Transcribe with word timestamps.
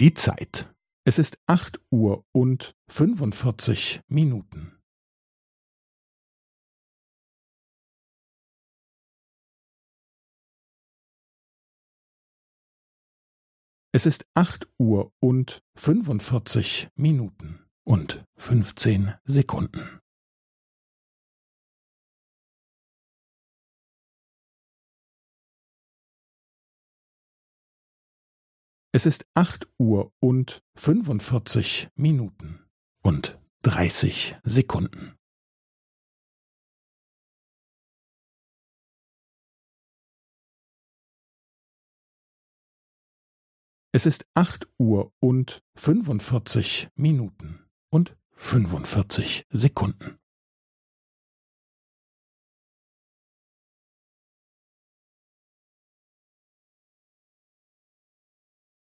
Die 0.00 0.14
Zeit. 0.14 0.72
Es 1.04 1.18
ist 1.18 1.40
acht 1.48 1.80
Uhr 1.90 2.24
und 2.30 2.76
fünfundvierzig 2.88 4.00
Minuten. 4.06 4.78
Es 13.90 14.06
ist 14.06 14.24
acht 14.34 14.68
Uhr 14.78 15.12
und 15.18 15.64
fünfundvierzig 15.74 16.90
Minuten 16.94 17.66
und 17.82 18.24
fünfzehn 18.36 19.14
Sekunden. 19.24 19.98
Es 28.98 29.06
ist 29.06 29.28
acht 29.34 29.68
Uhr 29.78 30.12
und 30.18 30.64
fünfundvierzig 30.74 31.88
Minuten 31.94 32.66
und 33.00 33.38
dreißig 33.62 34.34
Sekunden. 34.42 35.16
Es 43.92 44.04
ist 44.04 44.26
acht 44.34 44.68
Uhr 44.78 45.12
und 45.20 45.62
fünfundvierzig 45.76 46.88
Minuten 46.96 47.64
und 47.90 48.16
fünfundvierzig 48.32 49.46
Sekunden. 49.48 50.18